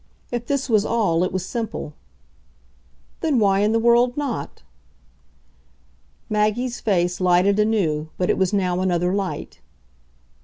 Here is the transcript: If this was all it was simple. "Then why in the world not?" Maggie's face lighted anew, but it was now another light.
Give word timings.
If 0.31 0.47
this 0.47 0.67
was 0.67 0.83
all 0.83 1.23
it 1.23 1.31
was 1.31 1.45
simple. 1.45 1.93
"Then 3.19 3.37
why 3.37 3.59
in 3.59 3.71
the 3.71 3.77
world 3.77 4.17
not?" 4.17 4.63
Maggie's 6.27 6.79
face 6.79 7.21
lighted 7.21 7.59
anew, 7.59 8.09
but 8.17 8.27
it 8.27 8.37
was 8.39 8.51
now 8.51 8.79
another 8.79 9.13
light. 9.13 9.59